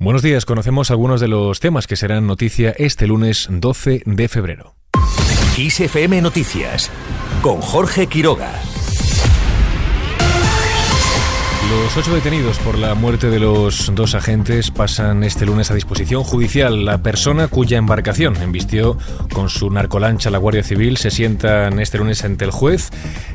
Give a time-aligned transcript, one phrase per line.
[0.00, 4.76] Buenos días, conocemos algunos de los temas que serán noticia este lunes 12 de febrero.
[5.56, 6.88] XFM Noticias
[7.42, 8.52] con Jorge Quiroga.
[11.68, 16.22] Los ocho detenidos por la muerte de los dos agentes pasan este lunes a disposición
[16.22, 16.84] judicial.
[16.84, 18.96] La persona cuya embarcación embistió
[19.34, 22.90] con su narcolancha la Guardia Civil se sienta este lunes ante el juez.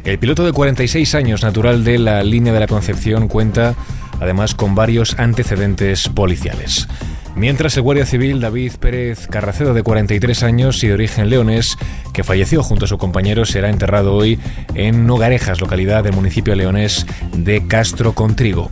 [0.06, 3.76] El piloto de 46 años, natural de la línea de la Concepción, cuenta
[4.20, 6.88] además con varios antecedentes policiales.
[7.36, 11.78] Mientras el guardia civil David Pérez Carracedo, de 43 años y de origen leonés,
[12.14, 14.40] que falleció junto a su compañero, será enterrado hoy
[14.76, 18.70] en Nogarejas, localidad del municipio leonés de Castro Contrigo.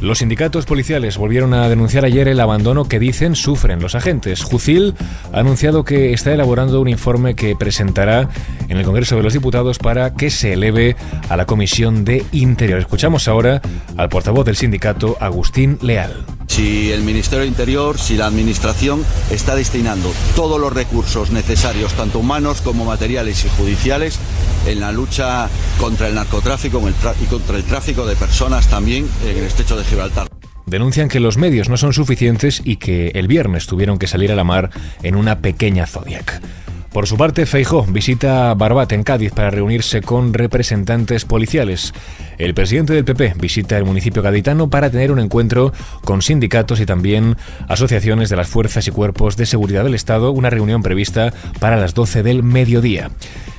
[0.00, 4.42] Los sindicatos policiales volvieron a denunciar ayer el abandono que dicen sufren los agentes.
[4.42, 4.94] Jucil
[5.32, 8.28] ha anunciado que está elaborando un informe que presentará
[8.68, 10.96] en el Congreso de los Diputados para que se eleve
[11.28, 12.80] a la Comisión de Interior.
[12.80, 13.62] Escuchamos ahora
[13.96, 19.56] al portavoz del sindicato, Agustín Leal si el Ministerio de Interior, si la Administración está
[19.56, 24.20] destinando todos los recursos necesarios, tanto humanos como materiales y judiciales,
[24.64, 25.48] en la lucha
[25.80, 26.80] contra el narcotráfico
[27.20, 30.28] y contra el tráfico de personas también en el estrecho de Gibraltar.
[30.64, 34.36] Denuncian que los medios no son suficientes y que el viernes tuvieron que salir a
[34.36, 34.70] la mar
[35.02, 36.40] en una pequeña Zodiac.
[36.94, 41.92] Por su parte, Feijó visita Barbat en Cádiz para reunirse con representantes policiales.
[42.38, 45.72] El presidente del PP visita el municipio gaditano para tener un encuentro
[46.04, 47.36] con sindicatos y también
[47.68, 51.94] asociaciones de las fuerzas y cuerpos de seguridad del Estado, una reunión prevista para las
[51.94, 53.10] 12 del mediodía.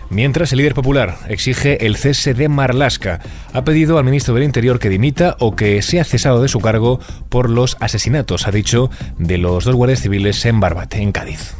[0.09, 3.19] Mientras el líder popular exige el cese de Marlasca,
[3.51, 7.01] ha pedido al ministro del Interior que dimita o que sea cesado de su cargo
[7.27, 11.53] por los asesinatos, ha dicho, de los dos guardias civiles en Barbate, en Cádiz.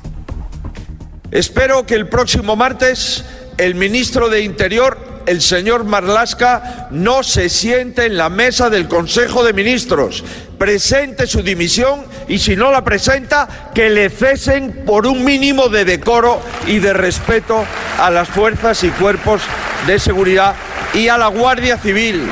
[1.36, 3.26] Espero que el próximo martes
[3.58, 9.44] el ministro de Interior, el señor Marlasca, no se siente en la mesa del Consejo
[9.44, 10.24] de Ministros,
[10.58, 15.84] presente su dimisión y si no la presenta, que le cesen por un mínimo de
[15.84, 17.66] decoro y de respeto
[18.00, 19.42] a las fuerzas y cuerpos
[19.88, 20.56] de seguridad
[20.94, 22.32] y a la Guardia Civil.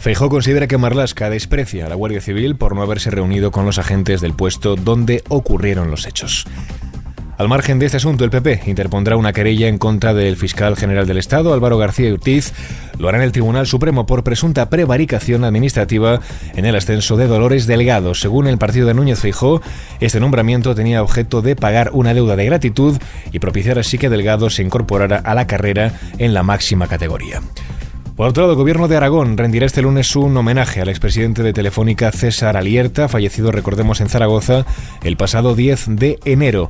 [0.00, 3.78] Feijó considera que Marlasca desprecia a la Guardia Civil por no haberse reunido con los
[3.78, 6.46] agentes del puesto donde ocurrieron los hechos.
[7.38, 11.06] Al margen de este asunto, el PP interpondrá una querella en contra del fiscal general
[11.06, 12.52] del Estado, Álvaro García Ortiz.
[12.98, 16.18] Lo hará en el Tribunal Supremo por presunta prevaricación administrativa
[16.56, 18.16] en el ascenso de Dolores Delgado.
[18.16, 19.62] Según el partido de Núñez Feijó,
[20.00, 22.98] este nombramiento tenía objeto de pagar una deuda de gratitud
[23.30, 27.40] y propiciar así que Delgado se incorporara a la carrera en la máxima categoría.
[28.18, 31.52] Por otro lado, el gobierno de Aragón rendirá este lunes un homenaje al expresidente de
[31.52, 34.66] Telefónica César Alierta, fallecido, recordemos, en Zaragoza
[35.04, 36.68] el pasado 10 de enero.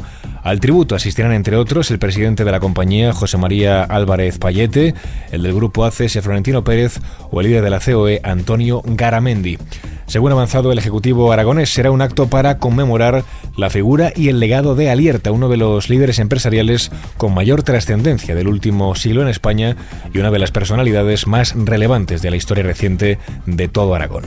[0.49, 4.95] Al tributo asistirán, entre otros, el presidente de la compañía, José María Álvarez Payete,
[5.31, 7.01] el del grupo ACES, Florentino Pérez,
[7.31, 9.59] o el líder de la COE, Antonio Garamendi.
[10.07, 13.25] Según avanzado el Ejecutivo aragonés, será un acto para conmemorar
[13.59, 18.35] la figura y el legado de Alierta, uno de los líderes empresariales con mayor trascendencia
[18.35, 19.77] del último siglo en España
[20.15, 24.25] y una de las personalidades más relevantes de la historia reciente de todo Aragón.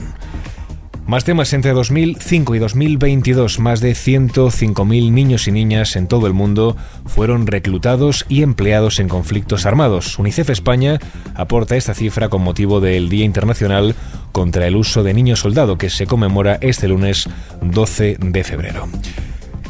[1.12, 6.32] Más temas entre 2005 y 2022, más de 105.000 niños y niñas en todo el
[6.32, 6.74] mundo
[7.04, 10.18] fueron reclutados y empleados en conflictos armados.
[10.18, 11.00] UNICEF España
[11.34, 13.94] aporta esta cifra con motivo del Día Internacional
[14.32, 17.28] contra el uso de niños soldado que se conmemora este lunes
[17.60, 18.88] 12 de febrero.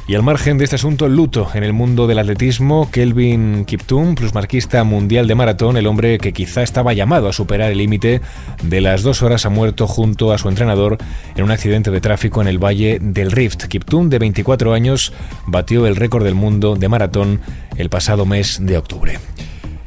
[0.08, 4.82] Y al margen de este asunto, luto en el mundo del atletismo, Kelvin Kiptum, plusmarquista
[4.82, 8.20] mundial de maratón, el hombre que quizá estaba llamado a superar el límite
[8.64, 10.98] de las dos horas, ha muerto junto a su entrenador
[11.36, 13.66] en un accidente de tráfico en el Valle del Rift.
[13.66, 15.12] Kiptum, de 24 años,
[15.46, 17.40] batió el récord del mundo de maratón
[17.76, 19.20] el pasado mes de octubre.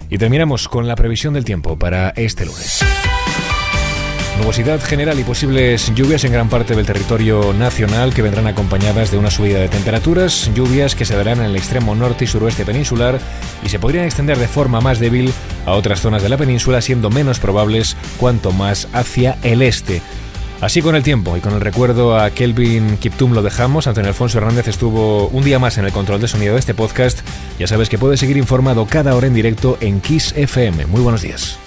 [0.10, 2.86] Y terminamos con la previsión del tiempo para este lunes.
[4.38, 9.18] Nubosidad general y posibles lluvias en gran parte del territorio nacional que vendrán acompañadas de
[9.18, 13.20] una subida de temperaturas, lluvias que se darán en el extremo norte y suroeste peninsular
[13.64, 15.34] y se podrían extender de forma más débil
[15.66, 20.02] a otras zonas de la península, siendo menos probables cuanto más hacia el este.
[20.62, 23.88] Así con el tiempo y con el recuerdo a Kelvin Kiptum lo dejamos.
[23.88, 27.20] Antonio Alfonso Hernández estuvo un día más en el control de sonido de este podcast.
[27.60, 30.88] Ya sabes que puedes seguir informado cada hora en directo en Kiss FM.
[30.88, 31.60] Muy buenos días.